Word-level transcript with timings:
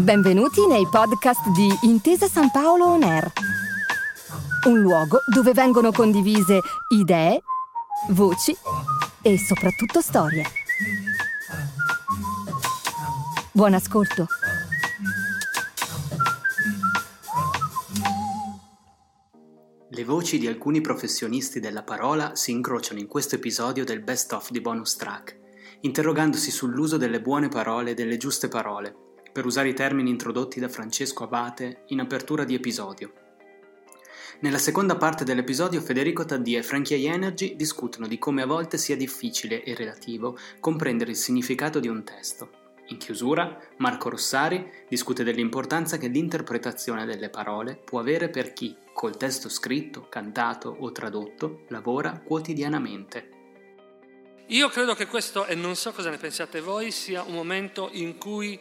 Benvenuti 0.00 0.66
nei 0.66 0.86
podcast 0.88 1.50
di 1.50 1.68
Intesa 1.82 2.26
San 2.26 2.50
Paolo 2.50 2.86
On 2.86 3.02
Air, 3.02 3.30
un 4.66 4.80
luogo 4.80 5.18
dove 5.26 5.52
vengono 5.52 5.92
condivise 5.92 6.60
idee, 6.88 7.42
voci 8.08 8.56
e 9.20 9.36
soprattutto 9.36 10.00
storie. 10.00 10.44
Buon 13.52 13.74
ascolto. 13.74 14.26
Le 19.90 20.04
voci 20.04 20.38
di 20.38 20.46
alcuni 20.46 20.80
professionisti 20.80 21.60
della 21.60 21.82
parola 21.82 22.34
si 22.34 22.52
incrociano 22.52 23.00
in 23.00 23.06
questo 23.06 23.34
episodio 23.34 23.84
del 23.84 24.00
Best 24.00 24.32
of 24.32 24.50
di 24.50 24.62
Bonus 24.62 24.96
Track, 24.96 25.38
interrogandosi 25.82 26.50
sull'uso 26.50 26.96
delle 26.96 27.20
buone 27.20 27.48
parole 27.48 27.90
e 27.90 27.94
delle 27.94 28.16
giuste 28.16 28.48
parole, 28.48 29.08
per 29.32 29.46
usare 29.46 29.68
i 29.68 29.74
termini 29.74 30.10
introdotti 30.10 30.60
da 30.60 30.68
Francesco 30.68 31.24
Abate 31.24 31.82
in 31.86 32.00
apertura 32.00 32.44
di 32.44 32.54
episodio. 32.54 33.12
Nella 34.40 34.58
seconda 34.58 34.96
parte 34.96 35.24
dell'episodio 35.24 35.82
Federico 35.82 36.24
Taddia 36.24 36.60
e 36.60 36.62
Frankie 36.62 37.06
Energy 37.06 37.56
discutono 37.56 38.06
di 38.06 38.18
come 38.18 38.42
a 38.42 38.46
volte 38.46 38.78
sia 38.78 38.96
difficile 38.96 39.62
e 39.62 39.74
relativo 39.74 40.38
comprendere 40.60 41.10
il 41.10 41.16
significato 41.16 41.78
di 41.78 41.88
un 41.88 42.02
testo. 42.04 42.50
In 42.86 42.96
chiusura, 42.96 43.56
Marco 43.76 44.08
Rossari 44.08 44.68
discute 44.88 45.24
dell'importanza 45.24 45.98
che 45.98 46.08
l'interpretazione 46.08 47.04
delle 47.04 47.28
parole 47.28 47.76
può 47.76 48.00
avere 48.00 48.30
per 48.30 48.52
chi, 48.52 48.74
col 48.92 49.16
testo 49.16 49.48
scritto, 49.48 50.06
cantato 50.08 50.74
o 50.80 50.90
tradotto, 50.90 51.64
lavora 51.68 52.18
quotidianamente. 52.18 53.28
Io 54.46 54.68
credo 54.70 54.94
che 54.94 55.06
questo, 55.06 55.46
e 55.46 55.54
non 55.54 55.76
so 55.76 55.92
cosa 55.92 56.10
ne 56.10 56.16
pensiate 56.16 56.60
voi, 56.60 56.90
sia 56.90 57.22
un 57.22 57.34
momento 57.34 57.90
in 57.92 58.18
cui 58.18 58.58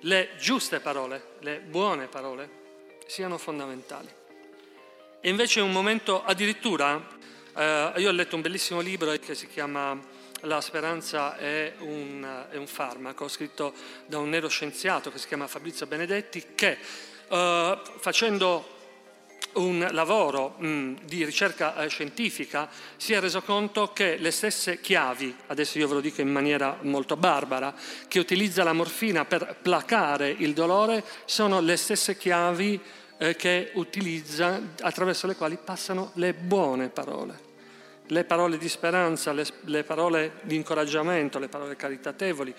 le 0.00 0.30
giuste 0.38 0.80
parole, 0.80 1.34
le 1.40 1.60
buone 1.60 2.06
parole, 2.06 2.58
siano 3.06 3.38
fondamentali. 3.38 4.08
E 5.20 5.28
invece 5.28 5.60
è 5.60 5.62
un 5.62 5.72
momento 5.72 6.24
addirittura, 6.24 7.06
eh, 7.54 7.92
io 7.96 8.08
ho 8.08 8.12
letto 8.12 8.36
un 8.36 8.42
bellissimo 8.42 8.80
libro 8.80 9.10
che 9.18 9.34
si 9.34 9.46
chiama 9.48 9.98
La 10.44 10.60
speranza 10.62 11.36
è 11.36 11.74
un, 11.80 12.46
è 12.50 12.56
un 12.56 12.66
farmaco, 12.66 13.28
scritto 13.28 13.74
da 14.06 14.18
un 14.18 14.30
neuroscienziato 14.30 15.10
che 15.10 15.18
si 15.18 15.26
chiama 15.26 15.46
Fabrizio 15.46 15.86
Benedetti, 15.86 16.54
che 16.54 16.78
eh, 17.28 17.78
facendo 17.98 18.78
un 19.54 19.86
lavoro 19.92 20.54
mh, 20.58 21.04
di 21.04 21.24
ricerca 21.24 21.76
eh, 21.76 21.88
scientifica 21.88 22.68
si 22.96 23.12
è 23.12 23.20
reso 23.20 23.42
conto 23.42 23.92
che 23.92 24.16
le 24.16 24.30
stesse 24.30 24.80
chiavi, 24.80 25.34
adesso 25.48 25.78
io 25.78 25.88
ve 25.88 25.94
lo 25.94 26.00
dico 26.00 26.20
in 26.20 26.30
maniera 26.30 26.78
molto 26.82 27.16
barbara, 27.16 27.74
che 28.06 28.18
utilizza 28.18 28.62
la 28.62 28.72
morfina 28.72 29.24
per 29.24 29.56
placare 29.60 30.30
il 30.30 30.52
dolore, 30.52 31.04
sono 31.24 31.60
le 31.60 31.76
stesse 31.76 32.16
chiavi 32.16 32.80
eh, 33.18 33.36
che 33.36 33.70
utilizza, 33.74 34.60
attraverso 34.80 35.26
le 35.26 35.36
quali 35.36 35.58
passano 35.62 36.12
le 36.14 36.32
buone 36.32 36.88
parole. 36.88 37.48
Le 38.06 38.24
parole 38.24 38.58
di 38.58 38.68
speranza, 38.68 39.32
le, 39.32 39.46
le 39.66 39.84
parole 39.84 40.40
di 40.42 40.56
incoraggiamento, 40.56 41.38
le 41.38 41.48
parole 41.48 41.76
caritatevoli 41.76 42.54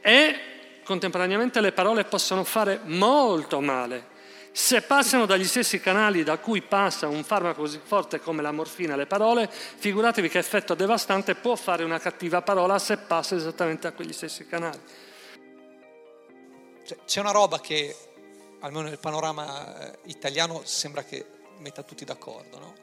e 0.00 0.38
contemporaneamente 0.84 1.60
le 1.60 1.72
parole 1.72 2.04
possono 2.04 2.44
fare 2.44 2.80
molto 2.84 3.60
male 3.60 4.16
se 4.58 4.82
passano 4.82 5.24
dagli 5.24 5.44
stessi 5.44 5.78
canali 5.78 6.24
da 6.24 6.38
cui 6.38 6.62
passa 6.62 7.06
un 7.06 7.22
farmaco 7.22 7.60
così 7.60 7.80
forte 7.80 8.18
come 8.18 8.42
la 8.42 8.50
morfina, 8.50 8.96
le 8.96 9.06
parole, 9.06 9.48
figuratevi 9.48 10.28
che 10.28 10.38
effetto 10.38 10.74
devastante 10.74 11.36
può 11.36 11.54
fare 11.54 11.84
una 11.84 12.00
cattiva 12.00 12.42
parola 12.42 12.76
se 12.80 12.96
passa 12.96 13.36
esattamente 13.36 13.86
a 13.86 13.92
quegli 13.92 14.12
stessi 14.12 14.48
canali. 14.48 14.80
Cioè, 16.84 16.98
c'è 17.06 17.20
una 17.20 17.30
roba 17.30 17.60
che, 17.60 17.96
almeno 18.58 18.88
nel 18.88 18.98
panorama 18.98 19.92
eh, 19.92 19.98
italiano, 20.06 20.62
sembra 20.64 21.04
che 21.04 21.24
metta 21.58 21.84
tutti 21.84 22.04
d'accordo, 22.04 22.58
no? 22.58 22.74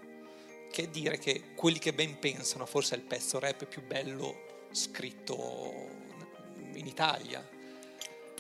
Che 0.72 0.84
è 0.84 0.88
dire 0.88 1.18
che 1.18 1.54
quelli 1.56 1.78
che 1.78 1.92
ben 1.92 2.20
pensano 2.20 2.66
forse 2.66 2.96
è 2.96 2.98
il 2.98 3.04
pezzo 3.04 3.38
rap 3.38 3.66
più 3.66 3.86
bello 3.86 4.68
scritto 4.72 5.90
in 6.74 6.88
Italia 6.88 7.46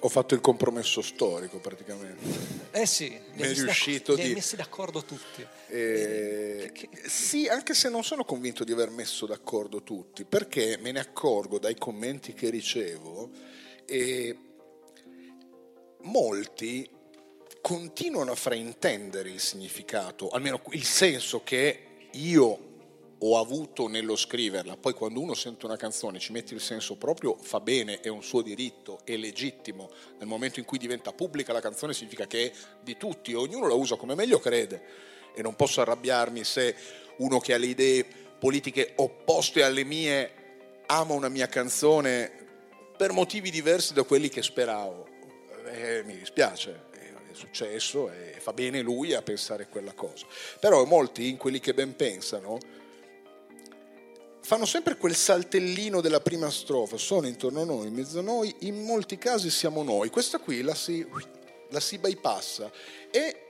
ho 0.05 0.09
fatto 0.09 0.35
il 0.35 0.41
compromesso 0.41 1.01
storico 1.01 1.57
praticamente. 1.57 2.69
Eh 2.69 2.85
sì, 2.85 3.19
mi 3.33 3.41
è 3.41 3.53
riuscito 3.53 4.13
li 4.13 4.21
di... 4.21 4.27
hai 4.27 4.33
messi 4.35 4.55
d'accordo 4.55 5.03
tutti. 5.03 5.45
Eh, 5.67 6.69
che... 6.71 6.89
Sì, 7.07 7.47
anche 7.47 7.73
se 7.73 7.89
non 7.89 8.03
sono 8.03 8.23
convinto 8.23 8.63
di 8.63 8.71
aver 8.71 8.91
messo 8.91 9.25
d'accordo 9.25 9.81
tutti, 9.81 10.23
perché 10.23 10.77
me 10.79 10.91
ne 10.91 10.99
accorgo 10.99 11.57
dai 11.57 11.75
commenti 11.75 12.33
che 12.33 12.51
ricevo 12.51 13.31
e 13.85 14.37
molti 16.01 16.87
continuano 17.59 18.31
a 18.31 18.35
fraintendere 18.35 19.31
il 19.31 19.39
significato, 19.39 20.29
almeno 20.29 20.61
il 20.69 20.83
senso 20.83 21.41
che 21.43 22.09
io 22.11 22.73
ho 23.19 23.39
avuto 23.39 23.87
nello 23.87 24.15
scriverla. 24.15 24.77
Poi 24.77 24.93
quando 24.93 25.19
uno 25.19 25.33
sente 25.33 25.65
una 25.65 25.77
canzone, 25.77 26.19
ci 26.19 26.31
mette 26.31 26.53
il 26.53 26.61
senso 26.61 26.95
proprio, 26.95 27.35
fa 27.35 27.59
bene, 27.59 27.99
è 27.99 28.09
un 28.09 28.23
suo 28.23 28.41
diritto, 28.41 28.99
è 29.03 29.15
legittimo. 29.15 29.89
Nel 30.17 30.27
momento 30.27 30.59
in 30.59 30.65
cui 30.65 30.77
diventa 30.77 31.13
pubblica 31.13 31.53
la 31.53 31.61
canzone 31.61 31.93
significa 31.93 32.27
che 32.27 32.51
è 32.51 32.55
di 32.81 32.97
tutti, 32.97 33.33
ognuno 33.33 33.67
la 33.67 33.73
usa 33.73 33.95
come 33.95 34.15
meglio 34.15 34.39
crede. 34.39 34.83
E 35.33 35.41
non 35.41 35.55
posso 35.55 35.81
arrabbiarmi 35.81 36.43
se 36.43 36.75
uno 37.17 37.39
che 37.39 37.53
ha 37.53 37.57
le 37.57 37.67
idee 37.67 38.05
politiche 38.39 38.93
opposte 38.97 39.63
alle 39.63 39.83
mie 39.83 40.31
ama 40.87 41.13
una 41.13 41.29
mia 41.29 41.47
canzone 41.47 42.31
per 42.97 43.11
motivi 43.11 43.49
diversi 43.49 43.93
da 43.93 44.03
quelli 44.03 44.29
che 44.29 44.41
speravo. 44.41 45.07
Eh, 45.67 46.03
mi 46.03 46.17
dispiace, 46.17 46.83
è 46.91 47.33
successo 47.33 48.09
e 48.11 48.35
fa 48.39 48.53
bene 48.53 48.81
lui 48.81 49.13
a 49.13 49.21
pensare 49.21 49.67
quella 49.67 49.93
cosa. 49.93 50.25
Però 50.59 50.83
molti, 50.85 51.27
in 51.27 51.37
quelli 51.37 51.59
che 51.59 51.73
ben 51.73 51.95
pensano, 51.95 52.57
fanno 54.45 54.67
sempre 54.67 54.95
quel 54.95 55.15
saltellino 55.15 56.01
della 56.01 56.19
prima 56.19 56.51
strofa, 56.51 56.97
sono 56.97 57.25
intorno 57.25 57.63
a 57.63 57.65
noi, 57.65 57.87
in 57.87 57.95
mezzo 57.95 58.19
a 58.19 58.21
noi, 58.21 58.53
in 58.59 58.83
molti 58.83 59.17
casi 59.17 59.49
siamo 59.49 59.81
noi. 59.81 60.11
Questa 60.11 60.37
qui 60.37 60.61
la 60.61 60.75
si, 60.75 61.03
la 61.71 61.79
si 61.79 61.97
bypassa 61.97 62.71
e 63.09 63.41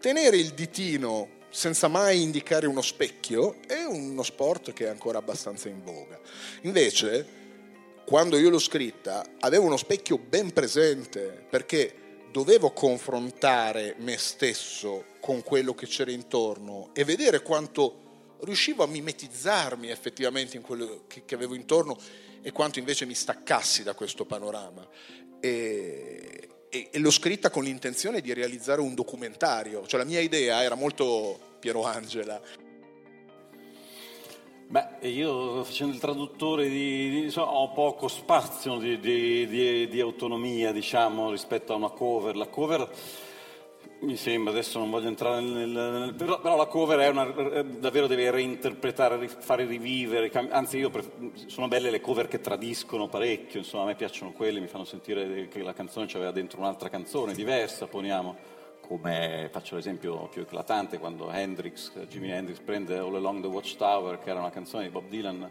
tenere 0.00 0.36
il 0.36 0.52
ditino 0.52 1.36
senza 1.48 1.88
mai 1.88 2.20
indicare 2.20 2.66
uno 2.66 2.82
specchio 2.82 3.56
è 3.66 3.84
uno 3.84 4.22
sport 4.22 4.74
che 4.74 4.84
è 4.84 4.88
ancora 4.90 5.16
abbastanza 5.16 5.70
in 5.70 5.82
voga. 5.82 6.20
Invece, 6.62 7.26
quando 8.04 8.36
io 8.36 8.50
l'ho 8.50 8.58
scritta, 8.58 9.24
avevo 9.40 9.64
uno 9.64 9.78
specchio 9.78 10.18
ben 10.18 10.52
presente 10.52 11.46
perché 11.48 12.26
dovevo 12.30 12.72
confrontare 12.72 13.94
me 14.00 14.18
stesso 14.18 15.06
con 15.20 15.42
quello 15.42 15.72
che 15.72 15.86
c'era 15.86 16.10
intorno 16.10 16.90
e 16.92 17.04
vedere 17.04 17.40
quanto 17.40 18.07
riuscivo 18.40 18.82
a 18.84 18.86
mimetizzarmi 18.86 19.88
effettivamente 19.88 20.56
in 20.56 20.62
quello 20.62 21.04
che, 21.06 21.24
che 21.24 21.34
avevo 21.34 21.54
intorno 21.54 21.96
e 22.42 22.52
quanto 22.52 22.78
invece 22.78 23.04
mi 23.06 23.14
staccassi 23.14 23.82
da 23.82 23.94
questo 23.94 24.24
panorama. 24.24 24.86
E, 25.40 26.48
e, 26.68 26.88
e 26.90 26.98
l'ho 26.98 27.10
scritta 27.10 27.50
con 27.50 27.64
l'intenzione 27.64 28.20
di 28.20 28.32
realizzare 28.32 28.80
un 28.80 28.94
documentario, 28.94 29.86
cioè 29.86 30.00
la 30.00 30.06
mia 30.06 30.20
idea 30.20 30.62
era 30.62 30.74
molto 30.74 31.56
Piero 31.58 31.84
Angela. 31.84 32.40
Beh, 34.70 35.08
io 35.08 35.64
facendo 35.64 35.94
il 35.94 36.00
traduttore 36.00 36.68
di, 36.68 37.08
di, 37.08 37.18
insomma, 37.22 37.52
ho 37.52 37.72
poco 37.72 38.06
spazio 38.06 38.76
di, 38.76 38.98
di, 39.88 40.00
autonomia, 40.00 40.72
diciamo, 40.72 41.30
rispetto 41.30 41.72
a 41.72 41.76
una 41.76 41.88
cover. 41.88 42.36
La 42.36 42.48
cover 42.48 42.86
mi 44.00 44.16
sembra, 44.16 44.52
adesso 44.52 44.78
non 44.78 44.90
voglio 44.90 45.08
entrare 45.08 45.40
nel... 45.40 45.68
nel 45.68 46.14
però, 46.14 46.40
però, 46.40 46.56
la 46.56 46.66
cover 46.66 46.98
è 47.00 47.08
una, 47.08 47.24
davvero 47.62 48.06
deve 48.06 48.30
reinterpretare, 48.30 49.26
fare 49.28 49.64
rivivere, 49.64 50.30
anzi 50.50 50.78
io 50.78 50.90
sono 51.46 51.68
belle 51.68 51.90
le 51.90 52.00
cover 52.00 52.28
che 52.28 52.40
tradiscono 52.40 53.08
parecchio, 53.08 53.58
insomma 53.58 53.84
a 53.84 53.86
me 53.86 53.94
piacciono 53.96 54.32
quelle, 54.32 54.60
mi 54.60 54.68
fanno 54.68 54.84
sentire 54.84 55.48
che 55.48 55.62
la 55.62 55.72
canzone 55.72 56.06
c'aveva 56.06 56.30
dentro 56.30 56.60
un'altra 56.60 56.88
canzone 56.88 57.34
diversa, 57.34 57.86
poniamo, 57.86 58.36
come 58.80 59.48
faccio 59.50 59.74
l'esempio 59.74 60.28
più 60.28 60.42
eclatante 60.42 60.98
quando 60.98 61.30
Hendrix, 61.30 61.92
Jimi 62.06 62.30
Hendrix 62.30 62.60
prende 62.60 62.98
All 62.98 63.14
Along 63.14 63.42
the 63.42 63.48
Watchtower, 63.48 64.18
che 64.18 64.30
era 64.30 64.38
una 64.38 64.50
canzone 64.50 64.84
di 64.84 64.90
Bob 64.90 65.08
Dylan, 65.08 65.50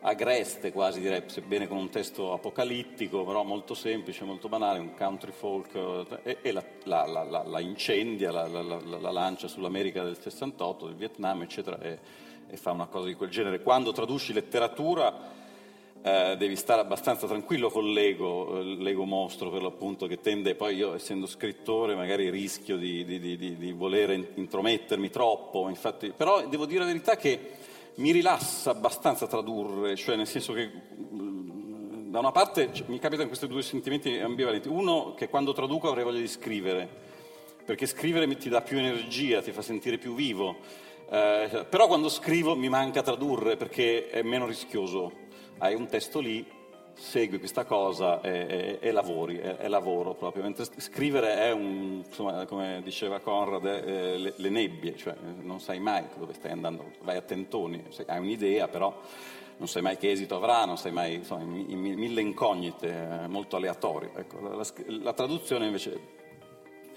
agreste 0.00 0.72
quasi 0.72 1.00
direi, 1.00 1.22
sebbene 1.26 1.66
con 1.66 1.78
un 1.78 1.88
testo 1.88 2.32
apocalittico, 2.32 3.24
però 3.24 3.42
molto 3.42 3.74
semplice, 3.74 4.24
molto 4.24 4.48
banale, 4.48 4.78
un 4.78 4.94
country 4.94 5.32
folk, 5.32 6.20
e, 6.22 6.38
e 6.42 6.52
la, 6.52 6.64
la, 6.84 7.04
la, 7.06 7.42
la, 7.44 7.60
incendia, 7.60 8.30
la, 8.30 8.46
lancia 9.10 9.48
sull'America 9.48 10.02
del 10.02 10.18
68, 10.20 10.86
del 10.86 10.94
Vietnam, 10.94 11.42
eccetera, 11.42 11.80
e, 11.80 11.98
e, 12.48 12.56
fa 12.56 12.72
una 12.72 12.86
cosa 12.86 13.06
di 13.06 13.14
quel 13.14 13.30
genere. 13.30 13.62
Quando 13.62 13.92
traduci 13.92 14.32
letteratura 14.32 15.14
eh, 16.02 16.36
devi 16.38 16.54
stare 16.54 16.82
abbastanza 16.82 17.26
tranquillo 17.26 17.68
con 17.68 17.90
l'ego, 17.90 18.60
eh, 18.60 18.62
l'ego 18.62 19.04
mostro 19.04 19.50
per 19.50 19.62
l'appunto, 19.62 20.06
che 20.06 20.20
tende, 20.20 20.54
poi 20.54 20.76
io 20.76 20.94
essendo 20.94 21.26
scrittore 21.26 21.96
magari 21.96 22.30
rischio 22.30 22.76
di, 22.76 23.04
di, 23.04 23.18
di, 23.18 23.56
di 23.56 23.72
voler 23.72 24.10
intromettermi 24.10 25.10
troppo, 25.10 25.68
infatti, 25.68 26.12
però 26.16 26.46
devo 26.46 26.66
dire 26.66 26.80
la 26.80 26.86
verità 26.86 27.16
che 27.16 27.74
mi 27.96 28.10
rilassa 28.10 28.70
abbastanza 28.70 29.26
tradurre, 29.26 29.96
cioè 29.96 30.16
nel 30.16 30.26
senso 30.26 30.52
che 30.52 30.70
mm, 30.70 32.10
da 32.10 32.18
una 32.18 32.32
parte 32.32 32.70
mi 32.86 32.98
capitano 32.98 33.28
questi 33.28 33.46
due 33.46 33.62
sentimenti 33.62 34.18
ambivalenti. 34.18 34.68
Uno, 34.68 35.14
che 35.14 35.28
quando 35.28 35.52
traduco 35.52 35.88
avrei 35.88 36.04
voglia 36.04 36.20
di 36.20 36.28
scrivere, 36.28 36.88
perché 37.64 37.86
scrivere 37.86 38.26
ti 38.36 38.48
dà 38.48 38.62
più 38.62 38.78
energia, 38.78 39.42
ti 39.42 39.52
fa 39.52 39.62
sentire 39.62 39.98
più 39.98 40.14
vivo. 40.14 40.56
Eh, 41.08 41.66
però 41.68 41.86
quando 41.86 42.08
scrivo 42.08 42.56
mi 42.56 42.68
manca 42.68 43.02
tradurre 43.02 43.56
perché 43.56 44.08
è 44.08 44.22
meno 44.22 44.46
rischioso. 44.46 45.24
Hai 45.58 45.74
un 45.74 45.86
testo 45.86 46.20
lì, 46.20 46.46
segui 46.96 47.38
questa 47.38 47.64
cosa 47.64 48.20
e, 48.22 48.78
e, 48.80 48.88
e 48.88 48.90
lavori, 48.90 49.36
è, 49.36 49.56
è, 49.56 49.68
lavoro 49.68 50.14
proprio. 50.14 50.42
Mentre 50.42 50.64
scrivere 50.78 51.36
è 51.36 51.52
un, 51.52 52.02
insomma, 52.06 52.44
come 52.46 52.80
diceva 52.82 53.20
Conrad, 53.20 53.64
eh, 53.64 54.16
le, 54.18 54.32
le, 54.34 54.48
nebbie, 54.48 54.96
cioè 54.96 55.14
non 55.42 55.60
sai 55.60 55.78
mai 55.78 56.04
dove 56.16 56.32
stai 56.32 56.52
andando, 56.52 56.92
vai 57.02 57.16
a 57.16 57.22
tentoni, 57.22 57.84
hai 58.06 58.18
un'idea 58.18 58.68
però 58.68 58.98
non 59.58 59.68
sai 59.68 59.82
mai 59.82 59.96
che 59.96 60.10
esito 60.10 60.36
avrà, 60.36 60.64
non 60.64 60.76
sai 60.76 60.92
mai, 60.92 61.14
insomma, 61.14 61.44
mille 61.44 62.20
incognite, 62.20 62.88
eh, 63.22 63.26
molto 63.26 63.56
aleatorie. 63.56 64.10
Ecco, 64.14 64.40
la, 64.40 64.54
la, 64.54 64.64
la, 65.02 65.12
traduzione 65.12 65.66
invece... 65.66 66.24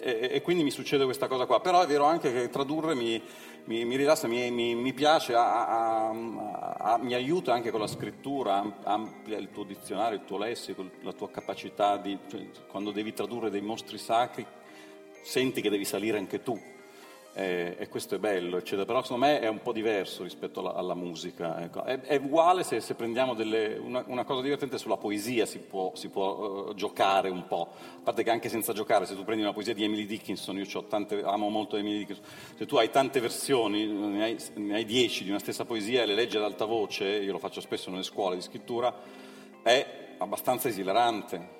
E, 0.01 0.29
e, 0.31 0.41
quindi 0.41 0.63
mi 0.63 0.71
succede 0.71 1.03
questa 1.03 1.27
cosa 1.27 1.45
qua, 1.45 1.59
però 1.59 1.81
è 1.81 1.87
vero 1.87 2.05
anche 2.05 2.31
che 2.31 2.49
tradurre 2.49 2.95
mi, 2.95 3.21
mi, 3.65 3.83
mi 3.85 3.95
rilassa, 3.97 4.27
mi, 4.27 4.49
mi 4.49 4.93
piace, 4.93 5.33
a, 5.35 5.67
a, 5.67 6.09
a, 6.77 6.97
mi 6.97 7.13
aiuta 7.13 7.53
anche 7.53 7.69
con 7.69 7.81
la 7.81 7.87
scrittura, 7.87 8.79
amplia 8.83 9.37
il 9.37 9.49
tuo 9.51 9.63
dizionario, 9.63 10.17
il 10.17 10.25
tuo 10.25 10.37
lessico, 10.37 10.89
la 11.01 11.13
tua 11.13 11.29
capacità 11.29 11.97
di, 11.97 12.17
cioè, 12.29 12.47
quando 12.67 12.91
devi 12.91 13.13
tradurre 13.13 13.49
dei 13.49 13.61
mostri 13.61 13.97
sacri, 13.97 14.45
senti 15.21 15.61
che 15.61 15.69
devi 15.69 15.85
salire 15.85 16.17
anche 16.17 16.41
tu 16.41 16.59
e, 17.33 17.75
e 17.77 17.87
questo 17.87 18.15
è 18.15 18.19
bello, 18.19 18.57
eccetera. 18.57 18.85
però 18.85 19.01
secondo 19.01 19.25
me 19.25 19.39
è 19.39 19.47
un 19.47 19.61
po' 19.61 19.71
diverso 19.71 20.23
rispetto 20.23 20.59
alla, 20.59 20.73
alla 20.73 20.95
musica. 20.95 21.61
Ecco. 21.61 21.83
È, 21.83 21.99
è, 22.01 22.15
uguale 22.17 22.63
se, 22.63 22.81
se 22.81 22.95
prendiamo 22.95 23.33
delle, 23.33 23.77
una, 23.77 24.03
una, 24.07 24.23
cosa 24.23 24.41
divertente 24.41 24.77
sulla 24.77 24.97
poesia, 24.97 25.45
si 25.45 25.59
può, 25.59 25.91
si 25.95 26.09
può 26.09 26.69
uh, 26.69 26.73
giocare 26.73 27.29
un 27.29 27.45
po', 27.47 27.69
a 27.97 28.01
parte 28.03 28.23
che 28.23 28.29
anche 28.29 28.49
senza 28.49 28.73
giocare, 28.73 29.05
se 29.05 29.15
tu 29.15 29.23
prendi 29.23 29.43
una 29.43 29.53
poesia 29.53 29.73
di 29.73 29.83
Emily 29.83 30.05
Dickinson, 30.05 30.57
io 30.57 30.83
tante, 30.85 31.21
amo 31.23 31.49
molto 31.49 31.77
Emily 31.77 31.99
Dickinson, 31.99 32.25
se 32.57 32.65
tu 32.65 32.75
hai 32.77 32.89
tante 32.89 33.19
versioni, 33.19 33.87
ne 33.87 34.23
hai, 34.23 34.37
ne 34.55 34.75
hai 34.75 34.85
dieci 34.85 35.23
di 35.23 35.29
una 35.29 35.39
stessa 35.39 35.65
poesia 35.65 36.03
e 36.03 36.05
le 36.05 36.15
leggi 36.15 36.37
ad 36.37 36.43
alta 36.43 36.65
voce, 36.65 37.05
io 37.05 37.31
lo 37.31 37.39
faccio 37.39 37.61
spesso 37.61 37.89
nelle 37.89 38.03
scuole 38.03 38.35
di 38.35 38.41
scrittura, 38.41 38.93
è 39.61 39.85
abbastanza 40.17 40.67
esilarante. 40.67 41.57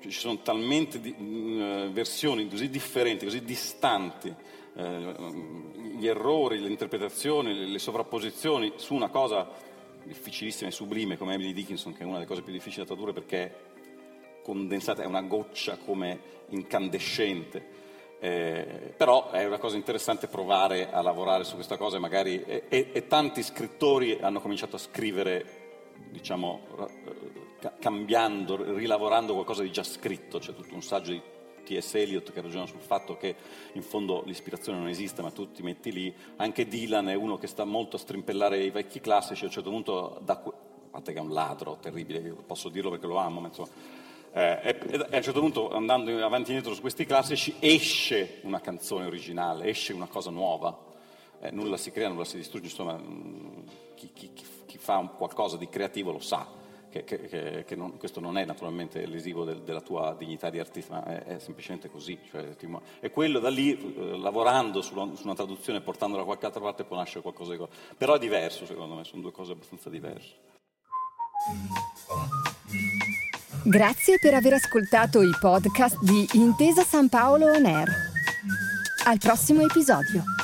Ci 0.00 0.10
sono 0.10 0.38
talmente 0.38 1.00
di, 1.00 1.14
uh, 1.16 1.92
versioni 1.92 2.48
così 2.48 2.68
differenti, 2.68 3.24
così 3.24 3.44
distanti, 3.44 4.34
eh, 4.74 5.14
gli 5.96 6.06
errori, 6.06 6.60
le 6.60 6.68
interpretazioni, 6.68 7.70
le 7.70 7.78
sovrapposizioni 7.78 8.72
su 8.76 8.94
una 8.94 9.08
cosa 9.08 9.48
difficilissima 10.04 10.68
e 10.68 10.72
sublime 10.72 11.16
come 11.16 11.34
Emily 11.34 11.52
Dickinson, 11.52 11.94
che 11.94 12.02
è 12.02 12.04
una 12.04 12.14
delle 12.14 12.26
cose 12.26 12.42
più 12.42 12.52
difficili 12.52 12.82
da 12.82 12.86
tradurre 12.86 13.12
perché 13.12 13.42
è 13.44 13.52
condensata, 14.42 15.02
è 15.02 15.06
una 15.06 15.22
goccia 15.22 15.76
come 15.76 16.20
incandescente. 16.48 17.80
Eh, 18.18 18.94
però 18.96 19.30
è 19.30 19.44
una 19.44 19.58
cosa 19.58 19.76
interessante 19.76 20.28
provare 20.28 20.92
a 20.92 21.02
lavorare 21.02 21.42
su 21.42 21.56
questa 21.56 21.76
cosa 21.76 21.98
magari 21.98 22.40
e, 22.44 22.66
e, 22.68 22.90
e 22.92 23.06
tanti 23.08 23.42
scrittori 23.42 24.16
hanno 24.20 24.40
cominciato 24.40 24.76
a 24.76 24.78
scrivere 24.78 25.62
diciamo 26.08 26.60
cambiando, 27.80 28.76
rilavorando 28.76 29.32
qualcosa 29.34 29.62
di 29.62 29.72
già 29.72 29.82
scritto, 29.82 30.38
c'è 30.38 30.54
tutto 30.54 30.74
un 30.74 30.82
saggio 30.82 31.10
di 31.10 31.22
T.S. 31.62 31.94
Eliot 31.94 32.32
che 32.32 32.40
ragiona 32.40 32.66
sul 32.66 32.80
fatto 32.80 33.16
che 33.16 33.34
in 33.72 33.82
fondo 33.82 34.22
l'ispirazione 34.24 34.78
non 34.78 34.88
esiste 34.88 35.22
ma 35.22 35.30
tu 35.30 35.50
ti 35.52 35.62
metti 35.62 35.92
lì, 35.92 36.14
anche 36.36 36.66
Dylan 36.66 37.08
è 37.08 37.14
uno 37.14 37.38
che 37.38 37.46
sta 37.46 37.64
molto 37.64 37.96
a 37.96 37.98
strimpellare 37.98 38.62
i 38.62 38.70
vecchi 38.70 39.00
classici, 39.00 39.44
a 39.44 39.46
un 39.46 39.52
certo 39.52 39.70
punto, 39.70 40.20
da, 40.22 40.34
a 40.34 40.52
parte 40.90 41.12
che 41.12 41.18
è 41.18 41.22
un 41.22 41.32
ladro 41.32 41.78
terribile, 41.80 42.20
posso 42.46 42.68
dirlo 42.68 42.90
perché 42.90 43.06
lo 43.06 43.16
amo, 43.16 43.40
ma 43.40 43.48
insomma, 43.48 43.68
eh, 44.32 44.78
e, 44.90 45.06
a 45.10 45.16
un 45.16 45.22
certo 45.22 45.40
punto 45.40 45.70
andando 45.70 46.10
avanti 46.24 46.50
e 46.50 46.54
indietro 46.54 46.74
su 46.74 46.80
questi 46.80 47.04
classici 47.04 47.56
esce 47.58 48.40
una 48.42 48.60
canzone 48.60 49.06
originale, 49.06 49.66
esce 49.66 49.92
una 49.92 50.06
cosa 50.06 50.30
nuova, 50.30 50.76
eh, 51.40 51.50
nulla 51.50 51.76
si 51.76 51.90
crea, 51.90 52.08
nulla 52.08 52.24
si 52.24 52.36
distrugge, 52.36 52.66
insomma 52.66 52.96
mm, 52.96 53.66
chi, 53.94 54.10
chi, 54.12 54.30
chi 54.32 54.78
fa 54.78 54.98
qualcosa 55.16 55.56
di 55.56 55.68
creativo 55.68 56.12
lo 56.12 56.20
sa 56.20 56.60
che, 56.92 57.04
che, 57.04 57.64
che 57.66 57.76
non, 57.76 57.96
questo 57.96 58.20
non 58.20 58.36
è 58.36 58.44
naturalmente 58.44 59.06
lesivo 59.06 59.44
del, 59.44 59.62
della 59.62 59.80
tua 59.80 60.14
dignità 60.16 60.50
di 60.50 60.58
artista, 60.58 60.94
ma 60.94 61.04
è, 61.06 61.36
è 61.36 61.38
semplicemente 61.38 61.90
così. 61.90 62.18
Cioè, 62.30 62.54
ti, 62.56 62.68
e 63.00 63.10
quello 63.10 63.38
da 63.38 63.48
lì, 63.48 63.72
eh, 63.72 64.18
lavorando 64.18 64.82
sulla, 64.82 65.08
su 65.14 65.24
una 65.24 65.34
traduzione, 65.34 65.80
portandola 65.80 66.20
da 66.20 66.26
qualche 66.26 66.46
altra 66.46 66.60
parte, 66.60 66.84
può 66.84 66.96
nascere 66.96 67.22
qualcosa 67.22 67.56
di... 67.56 67.66
Però 67.96 68.14
è 68.14 68.18
diverso, 68.18 68.66
secondo 68.66 68.94
me, 68.94 69.04
sono 69.04 69.22
due 69.22 69.32
cose 69.32 69.52
abbastanza 69.52 69.88
diverse. 69.88 70.34
Grazie 73.64 74.18
per 74.20 74.34
aver 74.34 74.54
ascoltato 74.54 75.22
i 75.22 75.30
podcast 75.40 75.98
di 76.02 76.28
Intesa 76.34 76.82
San 76.82 77.08
Paolo 77.08 77.46
On 77.46 77.64
Air. 77.64 77.88
Al 79.04 79.18
prossimo 79.18 79.62
episodio. 79.62 80.41